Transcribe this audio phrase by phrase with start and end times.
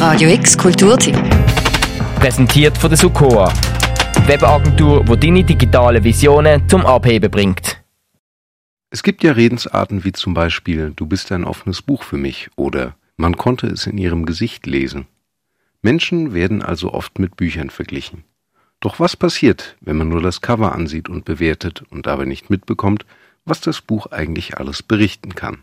[0.00, 1.14] Radio X Kulturtipp.
[2.16, 3.52] Präsentiert von der Sukoa.
[4.26, 7.84] Webagentur, wo deine digitale Visionen zum Abheben bringt.
[8.88, 12.96] Es gibt ja Redensarten wie zum Beispiel Du bist ein offenes Buch für mich oder
[13.18, 15.06] Man konnte es in ihrem Gesicht lesen.
[15.82, 18.24] Menschen werden also oft mit Büchern verglichen.
[18.80, 23.04] Doch was passiert, wenn man nur das Cover ansieht und bewertet und dabei nicht mitbekommt,
[23.44, 25.62] was das Buch eigentlich alles berichten kann?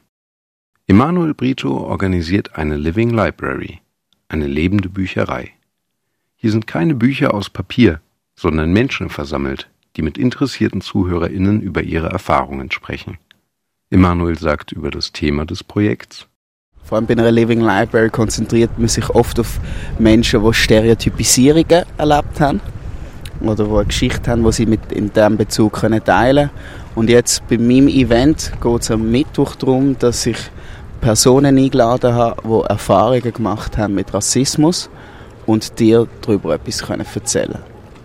[0.86, 3.82] Emanuel Brito organisiert eine Living Library,
[4.30, 5.52] eine lebende Bücherei.
[6.36, 8.02] Hier sind keine Bücher aus Papier,
[8.36, 13.18] sondern Menschen versammelt, die mit interessierten ZuhörerInnen über ihre Erfahrungen sprechen.
[13.90, 16.28] Emanuel sagt über das Thema des Projekts.
[16.84, 19.60] Vor allem bei einer Living Library konzentriert man sich oft auf
[20.00, 22.62] Menschen, die Stereotypisierungen erlebt haben
[23.42, 26.50] oder die eine Geschichte haben, die sie mit in diesem Bezug teilen können.
[26.96, 30.38] Und jetzt bei meinem Event geht es am Mittwoch darum, dass ich
[30.98, 34.90] Personen eingeladen habe, die Erfahrungen gemacht haben mit Rassismus
[35.46, 37.60] und dir darüber etwas können erzählen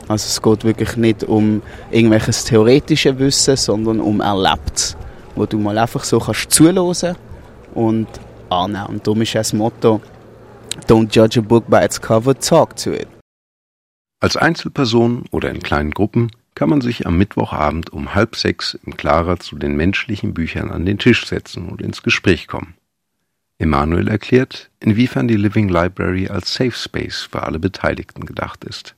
[0.09, 4.97] Also es geht wirklich nicht um irgendwelches theoretisches Wissen, sondern um Erlebtes,
[5.35, 7.17] wo du mal einfach so kannst zuhören
[7.75, 8.07] und
[8.49, 8.87] annehmen.
[8.87, 10.01] Und darum ist das Motto
[10.89, 13.09] Don't judge a book by its cover, talk to it.
[14.21, 18.97] Als Einzelperson oder in kleinen Gruppen kann man sich am Mittwochabend um halb sechs im
[18.97, 22.75] Clara zu den menschlichen Büchern an den Tisch setzen und ins Gespräch kommen.
[23.63, 28.95] Emanuel erklärt, inwiefern die Living Library als Safe Space für alle Beteiligten gedacht ist.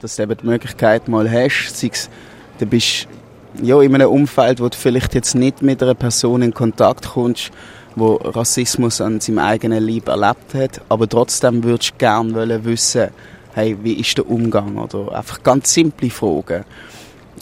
[0.00, 2.08] Dass du eben die Möglichkeit mal hast, sei es,
[2.58, 3.06] du bist
[3.62, 7.50] ja, in einem Umfeld, wo du vielleicht jetzt nicht mit einer Person in Kontakt kommst,
[7.96, 13.08] wo Rassismus an seinem eigenen Leib erlebt hat, aber trotzdem würdest du gerne wissen,
[13.54, 16.64] hey, wie ist der Umgang oder einfach ganz simple Fragen.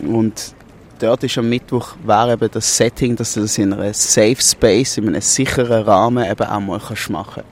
[0.03, 0.56] Und
[0.99, 4.99] dort ist am Mittwoch wäre eben das Setting, dass du das in einem Safe Space,
[4.99, 7.43] in einem sicheren Rahmen eben auch mal kannst machen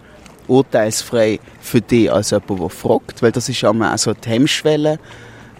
[0.46, 4.98] Urteilsfrei für dich als jemand, der fragt, weil das ist auch so die Hemmschwelle,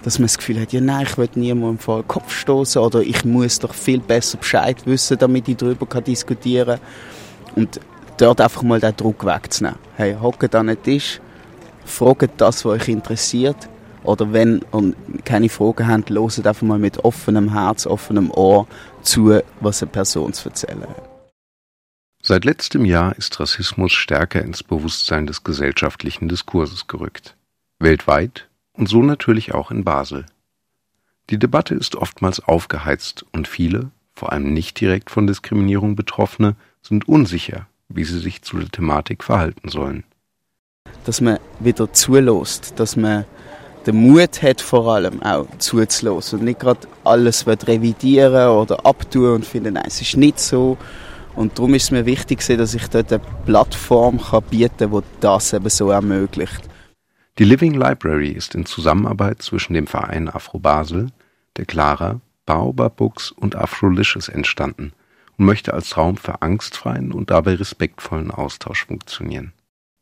[0.02, 3.00] dass man das Gefühl hat, ja nein, ich will niemandem vor den Kopf stoßen oder
[3.00, 7.62] ich muss doch viel besser Bescheid wissen, damit ich darüber diskutieren kann.
[7.62, 7.80] Und
[8.18, 9.78] dort einfach mal den Druck wegzunehmen.
[9.96, 11.20] Hey, hockt an den Tisch,
[11.86, 13.56] fragt das, was euch interessiert
[14.04, 14.94] oder wenn ihr
[15.24, 18.66] keine Fragen habt, hört einfach mal mit offenem Herz, offenem Ohr
[19.02, 21.14] zu, was eine Person zu erzählen hat.
[22.22, 27.36] Seit letztem Jahr ist Rassismus stärker ins Bewusstsein des gesellschaftlichen Diskurses gerückt.
[27.78, 30.24] Weltweit und so natürlich auch in Basel.
[31.30, 37.08] Die Debatte ist oftmals aufgeheizt und viele, vor allem nicht direkt von Diskriminierung Betroffene, sind
[37.08, 40.04] unsicher, wie sie sich zu der Thematik verhalten sollen.
[41.04, 43.24] Dass man wieder zulässt, dass man
[43.86, 49.46] den Mut hat, vor allem auch zuzulassen und nicht gerade alles revidieren oder abtun und
[49.46, 50.76] finden, nein, es ist nicht so.
[51.36, 55.20] Und darum ist es mir wichtig, dass ich dort eine Plattform kann bieten kann, die
[55.20, 56.68] das eben so ermöglicht.
[57.38, 61.08] Die Living Library ist in Zusammenarbeit zwischen dem Verein Afro Basel,
[61.56, 64.92] der Clara, Baobab Books und Afrolicious entstanden
[65.36, 69.52] und möchte als Raum für angstfreien und dabei respektvollen Austausch funktionieren.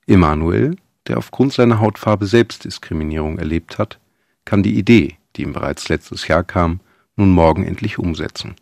[0.06, 0.76] Emanuel,
[1.08, 3.98] der aufgrund seiner Hautfarbe Selbstdiskriminierung erlebt hat,
[4.44, 6.80] kann die Idee, die ihm bereits letztes Jahr kam,
[7.16, 8.54] nun morgen endlich umsetzen.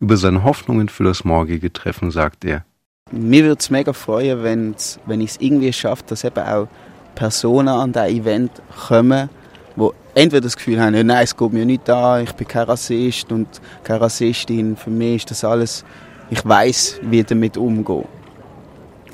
[0.00, 2.64] Über seine Hoffnungen für das morgige Treffen sagt er,
[3.10, 6.68] mir würde es mega freuen, wenn ich es irgendwie schaffe, dass eben auch
[7.14, 8.50] Personen an das Event
[8.88, 9.28] kommen,
[9.76, 13.30] die entweder das Gefühl haben, nein, es geht mir nicht an, ich bin kein Rassist
[13.30, 13.46] und
[13.82, 15.84] keine Rassistin, für mich ist das alles,
[16.30, 18.04] ich weiß, wie damit umgehen.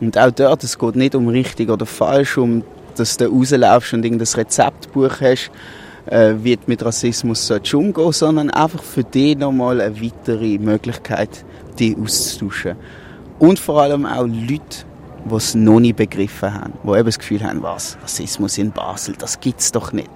[0.00, 2.65] Und auch dort, es geht nicht um richtig oder falsch, um
[2.97, 5.50] dass du rauslaufst und irgendein Rezeptbuch hast,
[6.06, 11.44] äh, wie du mit Rassismus umgehen sondern einfach für dich nochmal eine weitere Möglichkeit,
[11.78, 12.77] die auszutauschen.
[13.38, 14.84] Und vor allem auch Leute,
[15.25, 19.15] die es noch nicht begriffen haben, die eben das Gefühl haben, was, Rassismus in Basel,
[19.19, 20.11] das gibt es doch nicht.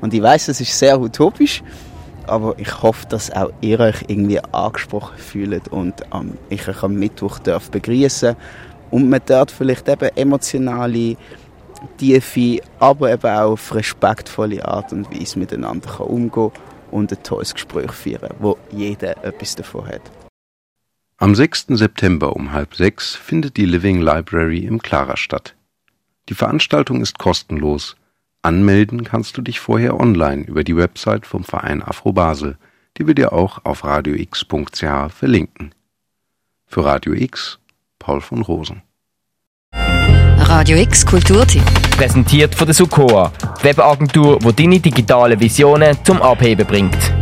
[0.00, 1.62] Und ich weiß, das ist sehr utopisch,
[2.26, 6.94] aber ich hoffe, dass auch ihr euch irgendwie angesprochen fühlt und ähm, ich euch am
[6.94, 8.36] Mittwoch darf begrüßen
[8.90, 11.16] und man dort vielleicht eben emotionale,
[11.96, 16.52] tiefe, aber eben auch auf respektvolle Art und Weise miteinander kann umgehen
[16.90, 20.02] und ein tolles Gespräch führen, wo jeder etwas davon hat.
[21.18, 21.66] Am 6.
[21.70, 25.56] September um halb sechs findet die Living Library im Clara statt.
[26.28, 27.96] Die Veranstaltung ist kostenlos.
[28.42, 32.56] Anmelden kannst du dich vorher online über die Website vom Verein Afro Basel,
[32.96, 35.74] die wir dir auch auf radiox.ch verlinken.
[36.66, 37.58] Für Radio X
[38.08, 38.80] Paul von Rosen.
[39.74, 41.62] Radio X Kulturtipp.
[41.94, 47.17] Präsentiert von der Sukoa, Webagentur, wo deine digitale Visionen zum Abheben bringt.